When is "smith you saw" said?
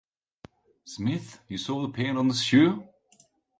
0.83-1.79